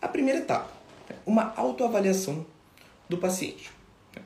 A 0.00 0.08
primeira 0.08 0.40
etapa, 0.40 0.68
uma 1.24 1.54
autoavaliação 1.54 2.44
do 3.08 3.16
paciente. 3.16 3.70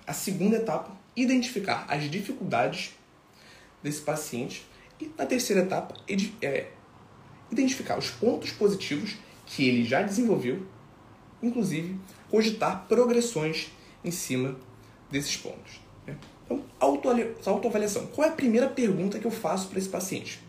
A 0.07 0.15
segunda 0.15 0.57
etapa, 0.57 0.97
identificar 1.15 1.85
as 1.91 2.11
dificuldades 2.11 2.95
desse 3.83 4.01
paciente. 4.01 4.67
E 4.99 5.13
na 5.19 5.27
terceira 5.27 5.61
etapa, 5.61 5.95
é, 6.41 6.69
identificar 7.51 7.99
os 7.99 8.09
pontos 8.09 8.51
positivos 8.51 9.19
que 9.45 9.69
ele 9.69 9.85
já 9.85 10.01
desenvolveu, 10.01 10.67
inclusive 11.43 12.01
cogitar 12.31 12.87
progressões 12.89 13.71
em 14.03 14.11
cima 14.11 14.57
desses 15.11 15.37
pontos. 15.37 15.82
Então, 16.53 16.65
autoavaliação. 17.47 18.07
Qual 18.07 18.27
é 18.27 18.31
a 18.31 18.35
primeira 18.35 18.69
pergunta 18.69 19.19
que 19.19 19.25
eu 19.25 19.31
faço 19.31 19.69
para 19.69 19.79
esse 19.79 19.89
paciente? 19.89 20.41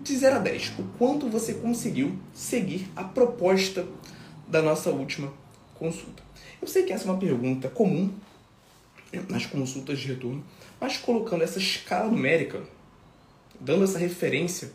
De 0.00 0.16
0 0.16 0.36
a 0.36 0.38
10, 0.38 0.72
o 0.78 0.84
quanto 0.98 1.28
você 1.28 1.54
conseguiu 1.54 2.18
seguir 2.32 2.88
a 2.96 3.04
proposta 3.04 3.86
da 4.48 4.62
nossa 4.62 4.90
última 4.90 5.32
consulta? 5.74 6.22
Eu 6.60 6.66
sei 6.66 6.84
que 6.84 6.92
essa 6.92 7.06
é 7.06 7.10
uma 7.10 7.18
pergunta 7.18 7.68
comum 7.68 8.12
nas 9.28 9.46
consultas 9.46 9.98
de 10.00 10.08
retorno, 10.08 10.42
mas 10.80 10.96
colocando 10.96 11.44
essa 11.44 11.58
escala 11.58 12.10
numérica, 12.10 12.62
dando 13.60 13.84
essa 13.84 13.98
referência 13.98 14.72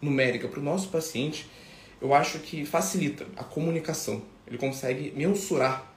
numérica 0.00 0.46
para 0.46 0.60
o 0.60 0.62
nosso 0.62 0.88
paciente, 0.88 1.48
eu 2.00 2.12
acho 2.12 2.38
que 2.40 2.66
facilita 2.66 3.26
a 3.36 3.42
comunicação. 3.42 4.22
Ele 4.46 4.58
consegue 4.58 5.12
mensurar 5.16 5.92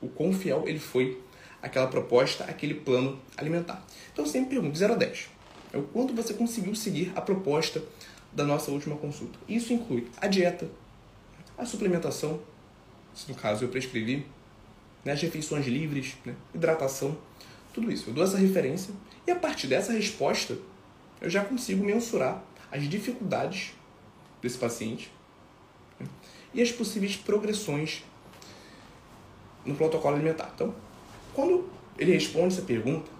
o 0.00 0.08
quão 0.08 0.32
fiel 0.32 0.64
ele 0.66 0.78
foi 0.78 1.20
àquela 1.64 1.86
proposta, 1.86 2.44
àquele 2.44 2.74
plano 2.74 3.18
alimentar. 3.36 3.82
Então 4.12 4.26
sempre 4.26 4.50
pergunto, 4.50 4.74
de 4.74 4.78
0 4.78 4.92
a 4.92 4.96
10, 4.96 5.28
é 5.72 5.78
o 5.78 5.82
quanto 5.82 6.14
você 6.14 6.34
conseguiu 6.34 6.74
seguir 6.74 7.10
a 7.16 7.22
proposta 7.22 7.82
da 8.30 8.44
nossa 8.44 8.70
última 8.70 8.96
consulta. 8.96 9.38
Isso 9.48 9.72
inclui 9.72 10.06
a 10.20 10.26
dieta, 10.26 10.68
a 11.56 11.64
suplementação, 11.64 12.40
se 13.14 13.30
no 13.30 13.34
caso 13.34 13.64
eu 13.64 13.68
prescrevi, 13.68 14.26
né, 15.04 15.12
as 15.12 15.22
refeições 15.22 15.66
livres, 15.66 16.16
né, 16.24 16.34
hidratação, 16.54 17.16
tudo 17.72 17.90
isso. 17.90 18.10
Eu 18.10 18.14
dou 18.14 18.24
essa 18.24 18.36
referência 18.36 18.92
e 19.26 19.30
a 19.30 19.36
partir 19.36 19.66
dessa 19.66 19.92
resposta 19.92 20.58
eu 21.20 21.30
já 21.30 21.42
consigo 21.44 21.82
mensurar 21.82 22.44
as 22.70 22.86
dificuldades 22.88 23.72
desse 24.42 24.58
paciente 24.58 25.10
né, 25.98 26.06
e 26.52 26.60
as 26.60 26.70
possíveis 26.70 27.16
progressões 27.16 28.04
no 29.64 29.74
protocolo 29.74 30.16
alimentar. 30.16 30.52
Então, 30.54 30.74
quando 31.34 31.68
ele 31.98 32.12
responde 32.12 32.54
essa 32.54 32.62
pergunta, 32.62 33.10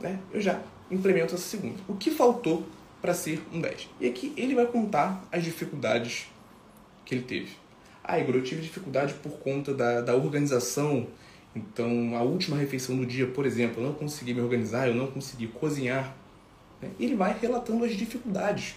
né, 0.00 0.18
eu 0.32 0.40
já 0.40 0.60
implemento 0.90 1.34
essa 1.34 1.44
segunda. 1.44 1.76
O 1.88 1.94
que 1.94 2.10
faltou 2.10 2.66
para 3.00 3.14
ser 3.14 3.42
um 3.52 3.60
10? 3.60 3.88
E 4.00 4.08
aqui 4.08 4.32
ele 4.36 4.54
vai 4.54 4.66
contar 4.66 5.26
as 5.30 5.44
dificuldades 5.44 6.26
que 7.04 7.14
ele 7.14 7.24
teve. 7.24 7.56
Ah, 8.02 8.18
Igor, 8.18 8.34
eu 8.34 8.42
tive 8.42 8.60
dificuldade 8.60 9.14
por 9.14 9.32
conta 9.38 9.72
da, 9.72 10.00
da 10.00 10.14
organização. 10.14 11.06
Então, 11.56 12.16
a 12.16 12.22
última 12.22 12.56
refeição 12.56 12.96
do 12.96 13.06
dia, 13.06 13.26
por 13.26 13.46
exemplo, 13.46 13.82
eu 13.82 13.86
não 13.86 13.94
consegui 13.94 14.34
me 14.34 14.40
organizar, 14.40 14.88
eu 14.88 14.94
não 14.94 15.06
consegui 15.06 15.46
cozinhar. 15.46 16.14
Né? 16.82 16.90
Ele 16.98 17.14
vai 17.14 17.36
relatando 17.38 17.84
as 17.84 17.92
dificuldades. 17.92 18.74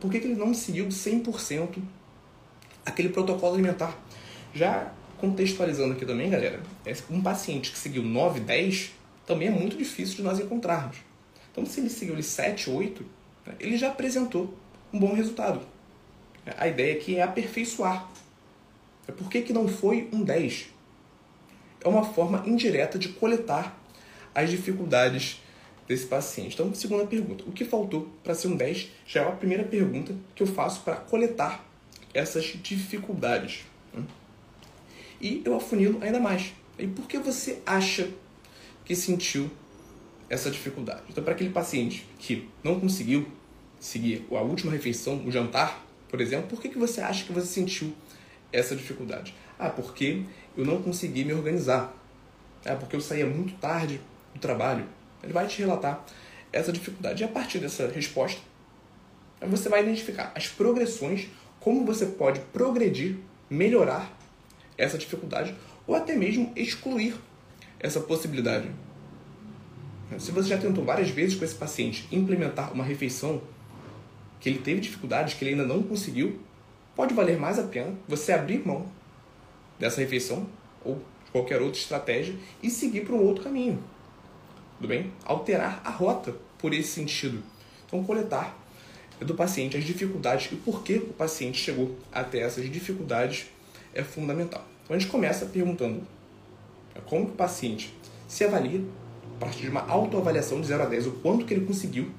Por 0.00 0.10
que, 0.10 0.20
que 0.20 0.26
ele 0.26 0.36
não 0.36 0.52
seguiu 0.52 0.86
100% 0.86 1.78
aquele 2.84 3.08
protocolo 3.08 3.54
alimentar? 3.54 3.96
Já 4.54 4.92
contextualizando 5.20 5.94
aqui 5.94 6.06
também, 6.06 6.30
galera, 6.30 6.60
é 6.86 6.94
um 7.10 7.20
paciente 7.20 7.72
que 7.72 7.78
seguiu 7.78 8.02
9, 8.02 8.40
10 8.40 8.92
também 9.26 9.48
é 9.48 9.50
muito 9.50 9.76
difícil 9.76 10.16
de 10.16 10.22
nós 10.22 10.40
encontrarmos. 10.40 10.96
Então, 11.52 11.66
se 11.66 11.80
ele 11.80 11.90
seguiu 11.90 12.20
7, 12.22 12.70
8, 12.70 13.04
né, 13.44 13.54
ele 13.60 13.76
já 13.76 13.88
apresentou 13.88 14.54
um 14.92 14.98
bom 14.98 15.12
resultado. 15.12 15.60
A 16.56 16.66
ideia 16.66 16.94
aqui 16.94 17.16
é 17.16 17.22
aperfeiçoar. 17.22 18.08
É 19.06 19.12
por 19.12 19.28
que, 19.28 19.42
que 19.42 19.52
não 19.52 19.68
foi 19.68 20.08
um 20.12 20.22
10? 20.22 20.68
É 21.84 21.88
uma 21.88 22.04
forma 22.04 22.42
indireta 22.46 22.98
de 22.98 23.10
coletar 23.10 23.78
as 24.34 24.50
dificuldades 24.50 25.42
desse 25.86 26.06
paciente. 26.06 26.54
Então, 26.54 26.72
segunda 26.74 27.06
pergunta: 27.06 27.44
o 27.46 27.52
que 27.52 27.64
faltou 27.64 28.08
para 28.24 28.34
ser 28.34 28.48
um 28.48 28.56
10? 28.56 28.88
Já 29.06 29.22
é 29.22 29.28
a 29.28 29.32
primeira 29.32 29.64
pergunta 29.64 30.14
que 30.34 30.42
eu 30.42 30.46
faço 30.46 30.80
para 30.80 30.96
coletar 30.96 31.64
essas 32.14 32.44
dificuldades. 32.44 33.64
E 35.20 35.42
eu 35.44 35.56
afunilo 35.56 35.98
ainda 36.02 36.20
mais. 36.20 36.52
E 36.78 36.86
por 36.86 37.06
que 37.06 37.18
você 37.18 37.60
acha 37.66 38.08
que 38.84 38.94
sentiu 38.94 39.50
essa 40.30 40.50
dificuldade? 40.50 41.02
Então, 41.08 41.24
para 41.24 41.32
aquele 41.32 41.50
paciente 41.50 42.06
que 42.18 42.48
não 42.62 42.78
conseguiu 42.78 43.26
seguir 43.80 44.26
a 44.30 44.40
última 44.40 44.72
refeição, 44.72 45.24
o 45.24 45.30
jantar, 45.30 45.84
por 46.08 46.20
exemplo, 46.20 46.48
por 46.48 46.60
que, 46.60 46.68
que 46.68 46.78
você 46.78 47.00
acha 47.00 47.24
que 47.24 47.32
você 47.32 47.46
sentiu 47.46 47.92
essa 48.52 48.76
dificuldade? 48.76 49.34
Ah, 49.58 49.70
porque 49.70 50.22
eu 50.56 50.64
não 50.64 50.80
consegui 50.80 51.24
me 51.24 51.32
organizar. 51.32 51.94
Ah, 52.64 52.76
porque 52.76 52.96
eu 52.96 53.00
saía 53.00 53.26
muito 53.26 53.54
tarde 53.58 54.00
do 54.34 54.40
trabalho. 54.40 54.86
Ele 55.22 55.32
vai 55.32 55.46
te 55.46 55.58
relatar 55.58 56.04
essa 56.52 56.72
dificuldade. 56.72 57.22
E 57.22 57.24
a 57.24 57.28
partir 57.28 57.58
dessa 57.58 57.88
resposta, 57.88 58.40
você 59.40 59.68
vai 59.68 59.82
identificar 59.82 60.32
as 60.34 60.48
progressões, 60.48 61.28
como 61.60 61.84
você 61.84 62.06
pode 62.06 62.40
progredir, 62.52 63.16
melhorar 63.50 64.17
essa 64.78 64.96
dificuldade 64.96 65.54
ou 65.86 65.94
até 65.94 66.14
mesmo 66.14 66.52
excluir 66.54 67.14
essa 67.80 68.00
possibilidade. 68.00 68.70
Se 70.18 70.30
você 70.30 70.48
já 70.48 70.58
tentou 70.58 70.84
várias 70.84 71.10
vezes 71.10 71.36
com 71.36 71.44
esse 71.44 71.54
paciente 71.54 72.08
implementar 72.10 72.72
uma 72.72 72.84
refeição 72.84 73.42
que 74.40 74.48
ele 74.48 74.58
teve 74.58 74.80
dificuldades, 74.80 75.34
que 75.34 75.44
ele 75.44 75.50
ainda 75.50 75.66
não 75.66 75.82
conseguiu, 75.82 76.40
pode 76.94 77.12
valer 77.12 77.38
mais 77.38 77.58
a 77.58 77.64
pena 77.64 77.94
você 78.06 78.32
abrir 78.32 78.66
mão 78.66 78.86
dessa 79.78 80.00
refeição 80.00 80.46
ou 80.84 80.96
de 81.24 81.30
qualquer 81.30 81.60
outra 81.60 81.78
estratégia 81.78 82.34
e 82.62 82.70
seguir 82.70 83.04
para 83.04 83.14
um 83.14 83.22
outro 83.22 83.44
caminho. 83.44 83.82
Tudo 84.76 84.88
bem? 84.88 85.12
Alterar 85.24 85.82
a 85.84 85.90
rota 85.90 86.34
por 86.56 86.72
esse 86.72 86.88
sentido. 86.88 87.42
Então, 87.86 88.02
coletar 88.04 88.56
do 89.20 89.34
paciente 89.34 89.76
as 89.76 89.84
dificuldades 89.84 90.50
e 90.52 90.56
por 90.56 90.82
que 90.82 90.94
o 90.94 91.12
paciente 91.12 91.58
chegou 91.58 91.96
até 92.12 92.40
essas 92.40 92.70
dificuldades 92.70 93.46
é 93.98 94.04
fundamental. 94.04 94.64
Então, 94.84 94.96
a 94.96 94.98
gente 94.98 95.10
começa 95.10 95.46
perguntando 95.46 96.02
como 97.06 97.24
o 97.24 97.30
paciente 97.32 97.94
se 98.26 98.44
avalia 98.44 98.82
a 99.36 99.40
partir 99.40 99.62
de 99.62 99.68
uma 99.68 99.86
autoavaliação 99.88 100.60
de 100.60 100.66
0 100.66 100.82
a 100.82 100.86
10, 100.86 101.06
o 101.06 101.12
quanto 101.12 101.44
que 101.44 101.54
ele 101.54 101.64
conseguiu 101.66 102.10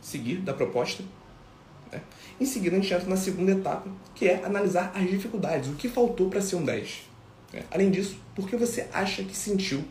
seguir 0.00 0.36
da 0.36 0.52
proposta 0.52 1.02
né? 1.92 2.00
Em 2.40 2.46
seguida, 2.46 2.74
a 2.74 2.80
gente 2.80 2.92
entra 2.92 3.08
na 3.08 3.16
segunda 3.16 3.52
etapa, 3.52 3.88
que 4.14 4.26
é 4.26 4.42
analisar 4.44 4.90
as 4.94 5.08
dificuldades, 5.08 5.68
o 5.68 5.74
que 5.74 5.88
faltou 5.88 6.30
para 6.30 6.40
ser 6.40 6.56
um 6.56 6.64
10. 6.64 7.02
Né? 7.52 7.62
Além 7.70 7.90
disso, 7.90 8.16
por 8.34 8.48
que 8.48 8.56
você 8.56 8.88
acha 8.92 9.22
que 9.22 9.36
sentiu 9.36 9.84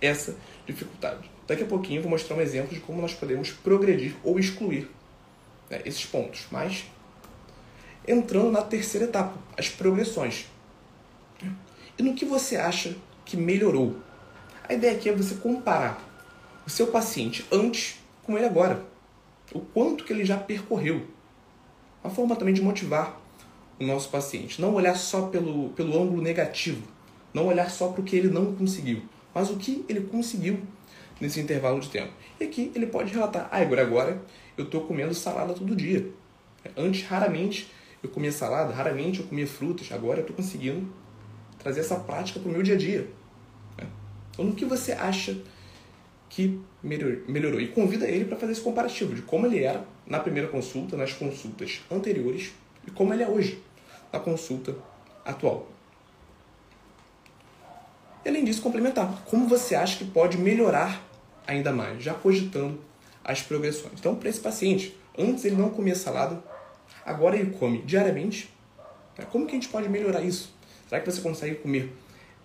essa 0.00 0.34
dificuldade? 0.66 1.30
Daqui 1.46 1.62
a 1.62 1.66
pouquinho 1.66 1.98
eu 1.98 2.02
vou 2.02 2.10
mostrar 2.10 2.36
um 2.36 2.40
exemplo 2.40 2.74
de 2.74 2.80
como 2.80 3.00
nós 3.00 3.14
podemos 3.14 3.50
progredir 3.50 4.16
ou 4.22 4.38
excluir 4.38 4.90
né, 5.70 5.80
esses 5.84 6.04
pontos. 6.04 6.46
Mas, 6.50 6.84
entrando 8.10 8.50
na 8.50 8.62
terceira 8.62 9.06
etapa, 9.06 9.38
as 9.56 9.68
progressões. 9.68 10.46
E 11.98 12.02
no 12.02 12.14
que 12.14 12.24
você 12.24 12.56
acha 12.56 12.96
que 13.24 13.36
melhorou? 13.36 13.96
A 14.68 14.74
ideia 14.74 14.94
aqui 14.94 15.08
é 15.08 15.12
você 15.12 15.34
comparar 15.34 16.00
o 16.66 16.70
seu 16.70 16.88
paciente 16.88 17.44
antes 17.50 18.00
com 18.22 18.36
ele 18.36 18.46
agora. 18.46 18.84
O 19.52 19.60
quanto 19.60 20.04
que 20.04 20.12
ele 20.12 20.24
já 20.24 20.36
percorreu 20.36 21.06
uma 22.02 22.14
forma 22.14 22.36
também 22.36 22.54
de 22.54 22.62
motivar 22.62 23.20
o 23.78 23.84
nosso 23.84 24.08
paciente. 24.08 24.60
Não 24.60 24.74
olhar 24.74 24.96
só 24.96 25.26
pelo, 25.26 25.70
pelo 25.70 26.00
ângulo 26.00 26.22
negativo, 26.22 26.82
não 27.32 27.46
olhar 27.46 27.70
só 27.70 27.88
para 27.88 28.00
o 28.00 28.04
que 28.04 28.16
ele 28.16 28.28
não 28.28 28.54
conseguiu, 28.54 29.02
mas 29.34 29.50
o 29.50 29.56
que 29.56 29.84
ele 29.88 30.00
conseguiu 30.02 30.60
nesse 31.20 31.40
intervalo 31.40 31.80
de 31.80 31.88
tempo. 31.88 32.12
E 32.40 32.44
aqui 32.44 32.72
ele 32.74 32.86
pode 32.86 33.12
relatar: 33.12 33.48
ah, 33.50 33.58
agora, 33.58 33.82
agora 33.82 34.22
eu 34.56 34.64
estou 34.64 34.82
comendo 34.82 35.14
salada 35.14 35.52
todo 35.52 35.76
dia. 35.76 36.08
Antes, 36.76 37.02
raramente 37.04 37.70
eu 38.02 38.08
comia 38.10 38.32
salada, 38.32 38.72
raramente 38.72 39.20
eu 39.20 39.26
comia 39.26 39.46
frutas, 39.46 39.90
agora 39.92 40.18
eu 40.18 40.22
estou 40.22 40.36
conseguindo 40.36 40.92
trazer 41.58 41.80
essa 41.80 41.96
prática 41.96 42.38
para 42.38 42.48
o 42.48 42.52
meu 42.52 42.62
dia 42.62 42.74
a 42.74 42.78
dia. 42.78 43.08
Então, 44.30 44.44
no 44.44 44.54
que 44.54 44.64
você 44.64 44.92
acha 44.92 45.36
que 46.28 46.60
melhorou? 46.82 47.60
E 47.60 47.68
convida 47.68 48.06
ele 48.06 48.24
para 48.24 48.36
fazer 48.36 48.52
esse 48.52 48.60
comparativo 48.60 49.14
de 49.14 49.22
como 49.22 49.46
ele 49.46 49.64
era 49.64 49.84
na 50.06 50.20
primeira 50.20 50.48
consulta, 50.48 50.96
nas 50.96 51.12
consultas 51.12 51.80
anteriores 51.90 52.52
e 52.86 52.90
como 52.90 53.12
ele 53.12 53.24
é 53.24 53.28
hoje, 53.28 53.62
na 54.12 54.20
consulta 54.20 54.76
atual. 55.24 55.68
E 58.24 58.28
além 58.28 58.44
disso, 58.44 58.62
complementar. 58.62 59.24
Como 59.24 59.48
você 59.48 59.74
acha 59.74 59.98
que 59.98 60.04
pode 60.04 60.38
melhorar 60.38 61.04
ainda 61.46 61.72
mais, 61.72 62.02
já 62.02 62.14
cogitando 62.14 62.78
as 63.24 63.42
progressões. 63.42 63.94
Então, 63.98 64.14
para 64.14 64.28
esse 64.28 64.40
paciente, 64.40 64.96
antes 65.18 65.44
ele 65.44 65.56
não 65.56 65.70
comia 65.70 65.94
salada, 65.94 66.42
agora 67.04 67.36
ele 67.36 67.50
come 67.50 67.82
diariamente. 67.82 68.50
Né? 69.16 69.26
Como 69.30 69.46
que 69.46 69.52
a 69.52 69.54
gente 69.54 69.68
pode 69.68 69.88
melhorar 69.88 70.22
isso? 70.22 70.54
Será 70.88 71.00
que 71.00 71.10
você 71.10 71.20
consegue 71.20 71.56
comer 71.56 71.92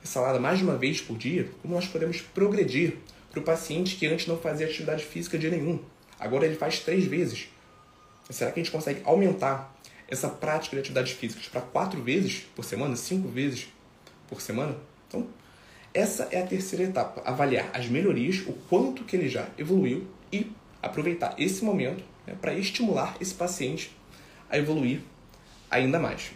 salada 0.04 0.40
mais 0.40 0.58
de 0.58 0.64
uma 0.64 0.78
vez 0.78 1.00
por 1.00 1.18
dia? 1.18 1.50
Como 1.62 1.74
nós 1.74 1.88
podemos 1.88 2.22
progredir? 2.22 2.98
para 3.34 3.40
o 3.40 3.44
paciente 3.44 3.96
que 3.96 4.06
antes 4.06 4.28
não 4.28 4.38
fazia 4.38 4.68
atividade 4.68 5.04
física 5.04 5.38
de 5.40 5.50
nenhum. 5.50 5.80
Agora 6.20 6.46
ele 6.46 6.56
faz 6.56 6.80
três 6.80 7.06
vezes. 7.06 7.50
Será 8.30 8.52
que 8.52 8.60
a 8.60 8.64
gente 8.64 8.72
consegue 8.72 9.02
aumentar 9.04 9.76
essa 10.08 10.30
prática 10.30 10.76
de 10.76 10.82
atividades 10.82 11.14
físicas 11.14 11.48
para 11.48 11.62
quatro 11.62 12.02
vezes 12.02 12.46
por 12.56 12.64
semana, 12.64 12.96
cinco 12.96 13.28
vezes 13.28 13.68
por 14.30 14.40
semana? 14.40 14.78
Então, 15.08 15.28
essa 15.94 16.28
é 16.32 16.42
a 16.42 16.46
terceira 16.46 16.86
etapa, 16.86 17.22
avaliar 17.26 17.72
as 17.74 17.88
melhorias, 17.88 18.44
o 18.48 18.54
quanto 18.70 19.04
que 19.04 19.16
ele 19.16 19.28
já 19.28 19.48
evoluiu 19.58 20.08
e 20.32 20.52
aproveitar 20.82 21.34
esse 21.38 21.66
momento 21.66 22.04
né, 22.28 22.36
para 22.40 22.54
estimular 22.54 23.18
esse 23.20 23.34
paciente 23.34 23.96
a 24.54 24.58
evoluir 24.60 25.02
ainda 25.70 25.98
mais. 25.98 26.32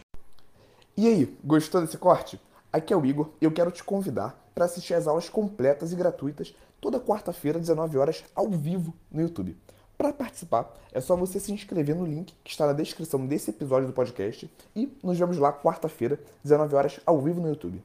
E 0.97 1.07
aí, 1.07 1.37
gostou 1.43 1.81
desse 1.81 1.99
corte? 1.99 2.41
Aqui 2.73 2.91
é 2.91 2.97
o 2.97 3.05
Igor 3.05 3.29
e 3.39 3.45
eu 3.45 3.51
quero 3.51 3.69
te 3.69 3.83
convidar 3.83 4.35
para 4.55 4.65
assistir 4.65 4.95
às 4.95 5.05
aulas 5.05 5.29
completas 5.29 5.93
e 5.93 5.95
gratuitas 5.95 6.55
toda 6.81 6.99
quarta-feira, 6.99 7.59
19 7.59 7.95
horas, 7.95 8.23
ao 8.33 8.49
vivo 8.49 8.91
no 9.11 9.21
YouTube. 9.21 9.55
Para 9.95 10.11
participar, 10.11 10.75
é 10.91 10.99
só 10.99 11.15
você 11.15 11.39
se 11.39 11.51
inscrever 11.51 11.95
no 11.95 12.07
link 12.07 12.33
que 12.43 12.49
está 12.49 12.65
na 12.65 12.73
descrição 12.73 13.23
desse 13.23 13.51
episódio 13.51 13.87
do 13.87 13.93
podcast 13.93 14.51
e 14.75 14.91
nos 15.03 15.17
vemos 15.19 15.37
lá 15.37 15.53
quarta-feira, 15.53 16.19
19 16.43 16.75
horas, 16.75 16.99
ao 17.05 17.21
vivo 17.21 17.39
no 17.39 17.49
YouTube. 17.49 17.83